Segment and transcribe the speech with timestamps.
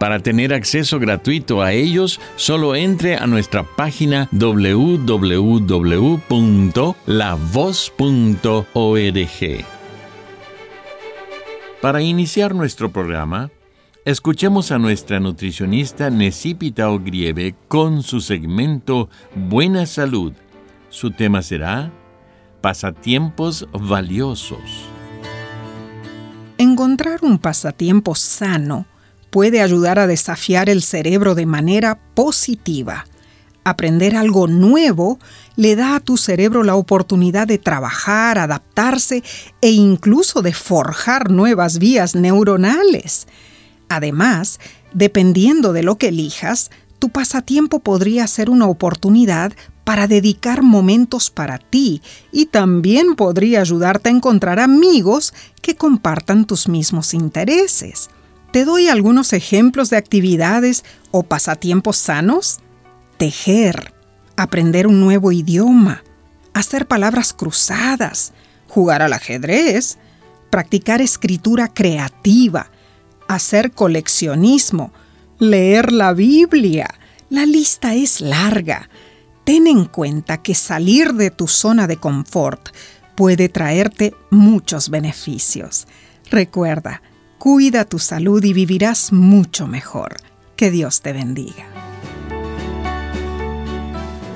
[0.00, 5.24] Para tener acceso gratuito a ellos, solo entre a nuestra página www.lavoz.org.
[11.82, 13.50] Para iniciar nuestro programa,
[14.06, 20.32] escuchemos a nuestra nutricionista Necipita Ogrieve con su segmento Buena Salud.
[20.88, 21.92] Su tema será
[22.62, 24.86] Pasatiempos Valiosos.
[26.56, 28.86] Encontrar un pasatiempo sano
[29.30, 33.06] puede ayudar a desafiar el cerebro de manera positiva.
[33.64, 35.18] Aprender algo nuevo
[35.56, 39.22] le da a tu cerebro la oportunidad de trabajar, adaptarse
[39.60, 43.26] e incluso de forjar nuevas vías neuronales.
[43.88, 44.58] Además,
[44.92, 49.52] dependiendo de lo que elijas, tu pasatiempo podría ser una oportunidad
[49.84, 56.68] para dedicar momentos para ti y también podría ayudarte a encontrar amigos que compartan tus
[56.68, 58.08] mismos intereses.
[58.52, 62.58] Te doy algunos ejemplos de actividades o pasatiempos sanos.
[63.16, 63.94] Tejer,
[64.36, 66.02] aprender un nuevo idioma,
[66.52, 68.32] hacer palabras cruzadas,
[68.66, 69.98] jugar al ajedrez,
[70.50, 72.70] practicar escritura creativa,
[73.28, 74.92] hacer coleccionismo,
[75.38, 76.92] leer la Biblia.
[77.28, 78.90] La lista es larga.
[79.44, 82.70] Ten en cuenta que salir de tu zona de confort
[83.14, 85.86] puede traerte muchos beneficios.
[86.30, 87.02] Recuerda,
[87.40, 90.18] Cuida tu salud y vivirás mucho mejor.
[90.56, 91.64] Que Dios te bendiga.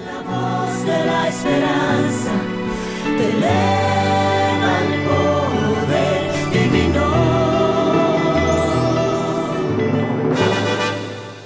[0.06, 2.32] La voz de la esperanza
[3.04, 7.04] te eleva el poder divino.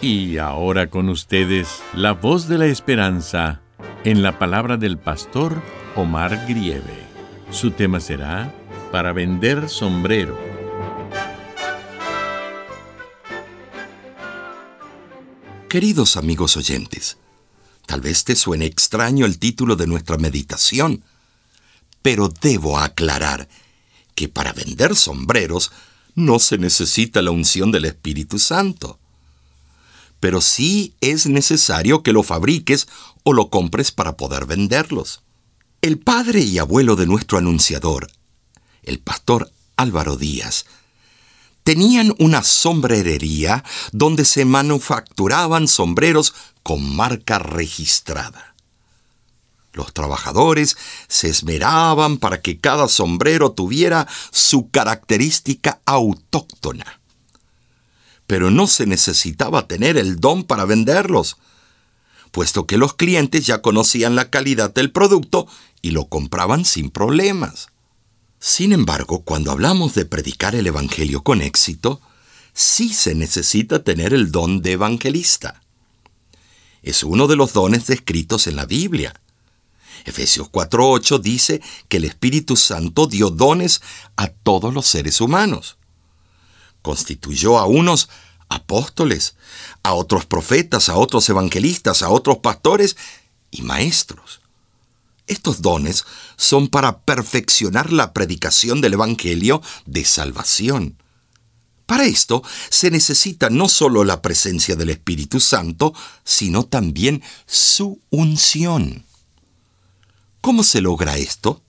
[0.01, 3.63] Y ahora con ustedes, la voz de la esperanza
[4.05, 5.61] en la palabra del pastor
[5.97, 7.03] Omar Grieve.
[7.51, 8.55] Su tema será
[8.93, 10.48] Para vender sombrero.
[15.69, 17.19] Queridos amigos oyentes,
[17.85, 21.05] tal vez te suene extraño el título de nuestra meditación,
[22.01, 23.51] pero debo aclarar
[24.15, 25.71] que para vender sombreros
[26.15, 28.99] no se necesita la unción del Espíritu Santo.
[30.21, 32.89] Pero sí es necesario que lo fabriques
[33.23, 35.21] o lo compres para poder venderlos.
[35.83, 38.11] El padre y abuelo de nuestro anunciador,
[38.85, 40.65] el pastor Álvaro Díaz,
[41.69, 43.63] tenían una sombrerería
[43.93, 48.55] donde se manufacturaban sombreros con marca registrada.
[49.75, 50.79] Los trabajadores
[51.09, 57.03] se esmeraban para que cada sombrero tuviera su característica autóctona.
[58.27, 61.37] Pero no se necesitaba tener el don para venderlos,
[62.33, 65.47] puesto que los clientes ya conocían la calidad del producto
[65.83, 67.69] y lo compraban sin problemas.
[68.41, 72.01] Sin embargo, cuando hablamos de predicar el Evangelio con éxito,
[72.55, 75.61] sí se necesita tener el don de evangelista.
[76.83, 79.21] Es uno de los dones descritos en la Biblia.
[80.05, 83.83] Efesios 4.8 dice que el Espíritu Santo dio dones
[84.17, 85.77] a todos los seres humanos.
[86.83, 88.09] Constituyó a unos
[88.49, 89.35] apóstoles,
[89.83, 92.97] a otros profetas, a otros evangelistas, a otros pastores
[93.51, 94.41] y maestros.
[95.29, 96.05] Estos dones
[96.37, 100.97] son para perfeccionar la predicación del Evangelio de salvación.
[101.87, 105.95] Para esto se necesita no solo la presencia del Espíritu Santo,
[106.25, 109.05] sino también su unción.
[110.41, 111.63] ¿Cómo se logra esto?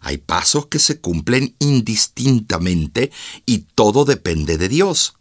[0.00, 3.12] Hay pasos que se cumplen indistintamente
[3.46, 5.14] y todo depende de Dios.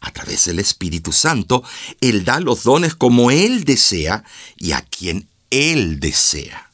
[0.00, 1.62] A través del Espíritu Santo,
[2.00, 4.24] Él da los dones como Él desea
[4.56, 6.70] y a quien él desea.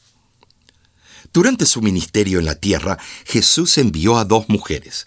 [1.31, 5.05] Durante su ministerio en la tierra, Jesús envió a dos mujeres.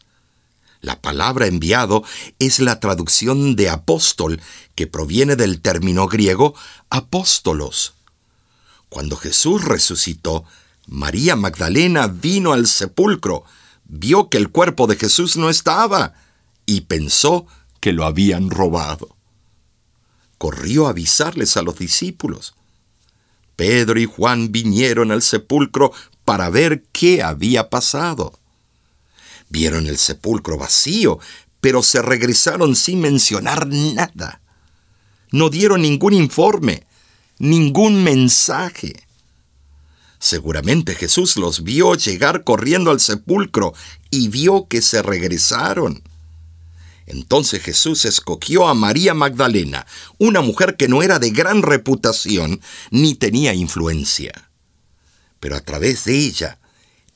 [0.80, 2.04] La palabra enviado
[2.38, 4.40] es la traducción de apóstol,
[4.76, 6.54] que proviene del término griego
[6.88, 7.94] apóstolos.
[8.88, 10.44] Cuando Jesús resucitó,
[10.86, 13.44] María Magdalena vino al sepulcro,
[13.84, 16.14] vio que el cuerpo de Jesús no estaba
[16.64, 17.46] y pensó
[17.80, 19.16] que lo habían robado.
[20.38, 22.54] Corrió a avisarles a los discípulos.
[23.56, 25.92] Pedro y Juan vinieron al sepulcro
[26.24, 28.32] para ver qué había pasado.
[29.48, 31.18] Vieron el sepulcro vacío,
[31.60, 34.40] pero se regresaron sin mencionar nada.
[35.30, 36.86] No dieron ningún informe,
[37.38, 38.94] ningún mensaje.
[40.18, 43.74] Seguramente Jesús los vio llegar corriendo al sepulcro
[44.10, 46.02] y vio que se regresaron.
[47.06, 49.86] Entonces Jesús escogió a María Magdalena,
[50.18, 52.60] una mujer que no era de gran reputación
[52.90, 54.50] ni tenía influencia.
[55.40, 56.58] Pero a través de ella,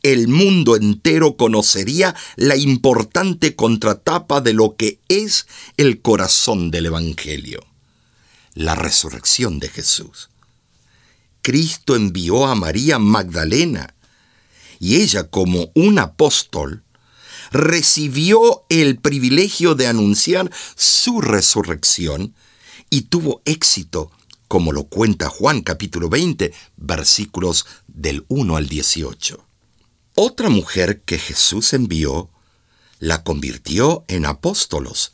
[0.03, 5.47] el mundo entero conocería la importante contratapa de lo que es
[5.77, 7.61] el corazón del Evangelio,
[8.55, 10.29] la resurrección de Jesús.
[11.43, 13.95] Cristo envió a María Magdalena
[14.79, 16.85] y ella como un apóstol
[17.51, 22.35] recibió el privilegio de anunciar su resurrección
[22.91, 24.11] y tuvo éxito,
[24.49, 29.45] como lo cuenta Juan capítulo 20, versículos del 1 al 18.
[30.15, 32.31] Otra mujer que Jesús envió
[32.99, 35.13] la convirtió en apóstolos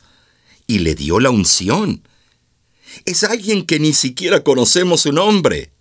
[0.67, 2.07] y le dio la unción.
[3.05, 5.71] Es alguien que ni siquiera conocemos su nombre.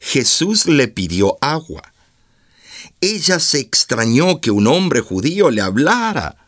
[0.00, 1.92] Jesús le pidió agua.
[3.06, 6.44] Ella se extrañó que un hombre judío le hablara.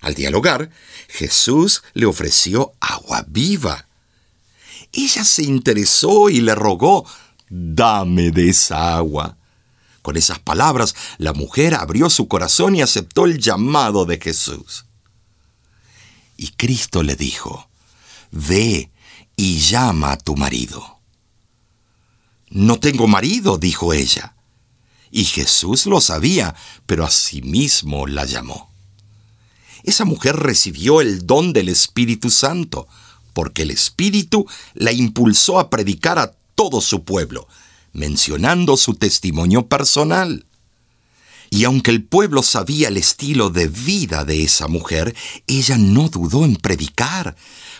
[0.00, 0.70] Al dialogar,
[1.08, 3.88] Jesús le ofreció agua viva.
[4.92, 7.04] Ella se interesó y le rogó,
[7.48, 9.38] dame de esa agua.
[10.02, 14.84] Con esas palabras, la mujer abrió su corazón y aceptó el llamado de Jesús.
[16.36, 17.68] Y Cristo le dijo,
[18.30, 18.92] Ve
[19.34, 21.00] y llama a tu marido.
[22.50, 24.35] No tengo marido, dijo ella.
[25.16, 26.54] Y Jesús lo sabía,
[26.84, 28.70] pero a sí mismo la llamó.
[29.82, 32.86] Esa mujer recibió el don del Espíritu Santo,
[33.32, 37.48] porque el Espíritu la impulsó a predicar a todo su pueblo,
[37.94, 40.44] mencionando su testimonio personal.
[41.48, 45.16] Y aunque el pueblo sabía el estilo de vida de esa mujer,
[45.46, 47.36] ella no dudó en predicar,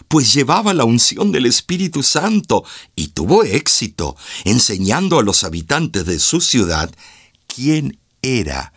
[0.08, 6.18] pues llevaba la unción del Espíritu Santo y tuvo éxito, enseñando a los habitantes de
[6.18, 6.90] su ciudad
[7.56, 8.74] quién era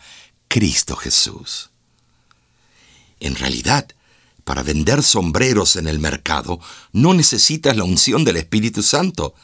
[0.48, 1.68] Cristo Jesús.
[3.20, 3.86] En realidad,
[4.44, 6.60] para vender sombreros en el mercado
[6.92, 9.34] no necesitas la unción del Espíritu Santo,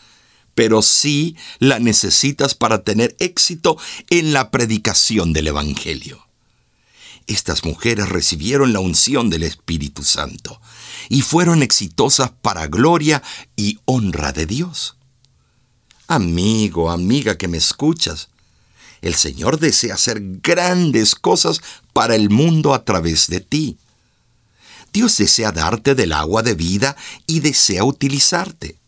[0.54, 3.76] pero sí la necesitas para tener éxito
[4.08, 6.26] en la predicación del Evangelio.
[7.26, 10.62] Estas mujeres recibieron la unción del Espíritu Santo
[11.10, 13.22] y fueron exitosas para gloria
[13.54, 14.96] y honra de Dios.
[16.06, 18.30] Amigo, amiga que me escuchas,
[19.06, 21.60] el Señor desea hacer grandes cosas
[21.92, 23.78] para el mundo a través de ti.
[24.92, 28.78] Dios desea darte del agua de vida y desea utilizarte.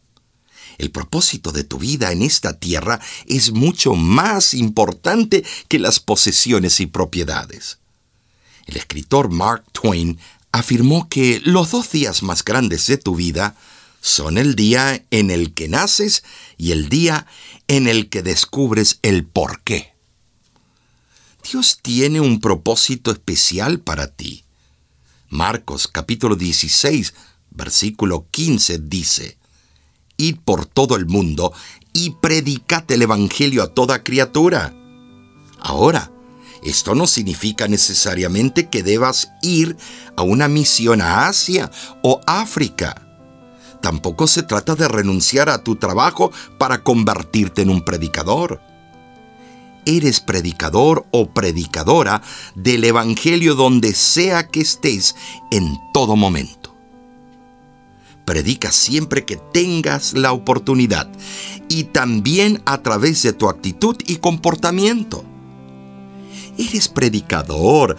[0.79, 6.81] El propósito de tu vida en esta tierra es mucho más importante que las posesiones
[6.81, 7.79] y propiedades.
[8.67, 10.19] El escritor Mark Twain
[10.53, 13.57] afirmó que los dos días más grandes de tu vida
[14.01, 16.23] son el día en el que naces
[16.57, 17.27] y el día
[17.67, 19.98] en el que descubres el por qué.
[21.51, 24.45] Dios tiene un propósito especial para ti.
[25.31, 27.15] Marcos capítulo 16,
[27.51, 29.39] versículo 15 dice,
[30.19, 31.55] Id por todo el mundo
[31.95, 34.75] y predicad el Evangelio a toda criatura.
[35.59, 36.13] Ahora,
[36.63, 39.75] esto no significa necesariamente que debas ir
[40.17, 41.71] a una misión a Asia
[42.03, 43.07] o África.
[43.81, 48.68] Tampoco se trata de renunciar a tu trabajo para convertirte en un predicador.
[49.89, 52.21] Eres predicador o predicadora
[52.55, 55.17] del Evangelio donde sea que estés
[55.51, 56.77] en todo momento.
[58.27, 61.11] Predica siempre que tengas la oportunidad
[61.71, 65.25] y también a través de tu actitud y comportamiento.
[66.59, 67.97] Eres predicador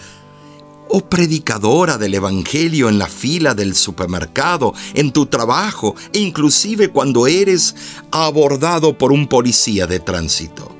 [0.89, 7.25] o predicadora del Evangelio en la fila del supermercado, en tu trabajo e inclusive cuando
[7.25, 7.75] eres
[8.12, 10.78] abordado por un policía de tránsito.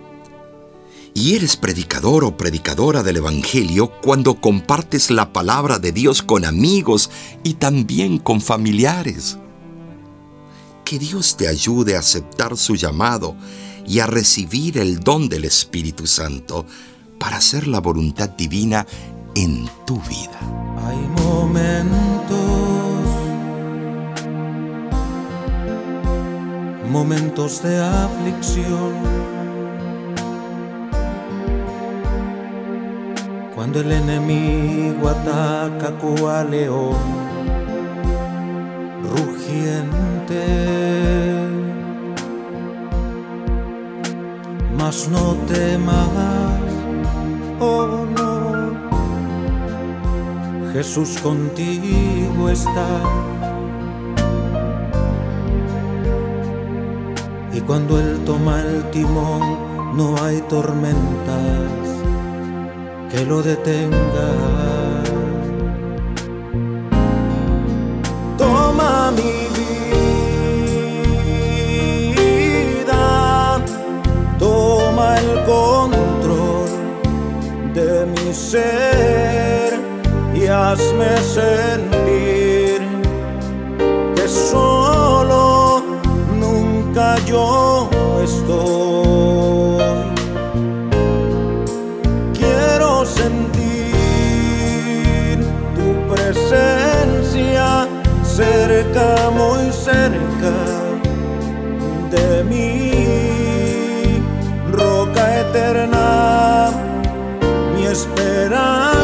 [1.14, 7.10] Y eres predicador o predicadora del Evangelio cuando compartes la palabra de Dios con amigos
[7.44, 9.38] y también con familiares.
[10.86, 13.36] Que Dios te ayude a aceptar su llamado
[13.86, 16.66] y a recibir el don del Espíritu Santo
[17.20, 18.86] para hacer la voluntad divina
[19.36, 20.40] en tu vida.
[20.86, 22.38] Hay momentos,
[26.90, 28.94] momentos de aflicción,
[33.60, 36.96] cuando el enemigo ataca cual león
[39.04, 40.46] rugiente.
[44.78, 46.62] Mas no temas,
[47.60, 48.72] oh no
[50.72, 52.88] Jesús contigo está.
[57.54, 59.42] Y cuando Él toma el timón,
[59.98, 61.99] no hay tormentas
[63.10, 64.30] que lo detenga.
[68.38, 69.48] Toma mi
[72.86, 73.62] vida,
[74.38, 76.70] toma el control
[77.74, 79.00] de mi ser
[80.50, 81.99] hazme sentir
[96.32, 97.88] presencia
[98.24, 100.54] cerca, muy cerca
[102.12, 104.22] de mí,
[104.72, 106.70] roca eterna,
[107.76, 108.99] mi esperanza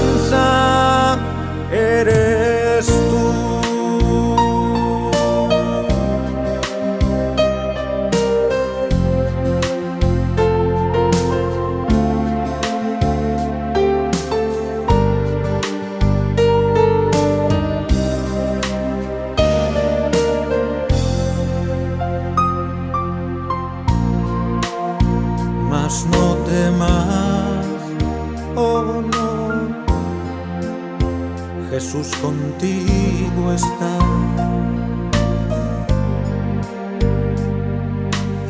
[32.22, 33.98] Contigo está.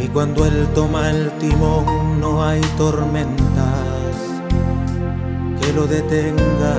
[0.04, 4.16] Y cuando Él toma el timón no hay tormentas
[5.60, 6.76] que lo detenga.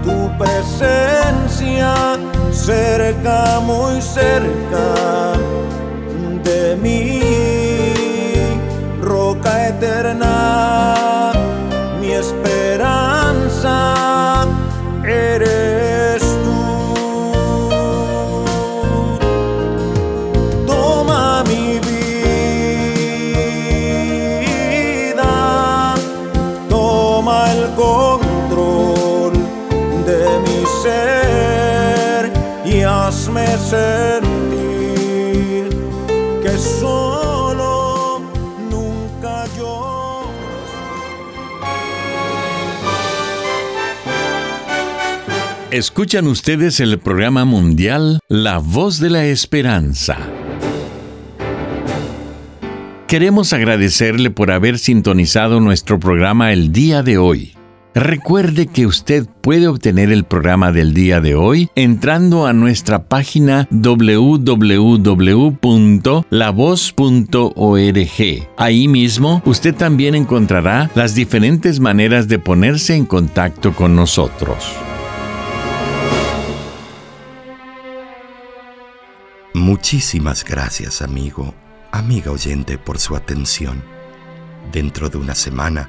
[0.04, 1.94] tu presencia
[2.52, 5.07] cerca, muy cerca
[33.58, 34.38] sentir
[36.42, 38.20] que solo
[38.70, 40.24] nunca yo.
[45.70, 50.16] Escuchan ustedes el programa mundial La Voz de la Esperanza.
[53.06, 57.57] Queremos agradecerle por haber sintonizado nuestro programa el día de hoy.
[57.94, 63.66] Recuerde que usted puede obtener el programa del día de hoy entrando a nuestra página
[63.70, 64.48] www.lavoz.org.
[68.56, 74.64] Ahí mismo usted también encontrará las diferentes maneras de ponerse en contacto con nosotros.
[79.54, 81.54] Muchísimas gracias, amigo,
[81.90, 83.82] amiga oyente, por su atención.
[84.72, 85.88] Dentro de una semana,